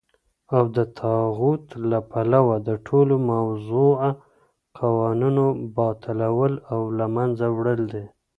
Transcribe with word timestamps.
او 0.55 0.63
دطاغوت 0.77 1.65
له 1.89 1.99
پلوه 2.11 2.55
دټولو 2.69 3.15
موضوعه 3.33 4.09
قوانينو 4.79 5.45
باطلول 5.77 6.53
او 6.73 6.81
له 6.97 7.05
منځه 7.15 7.45
وړل 7.57 7.81
دي. 7.93 8.05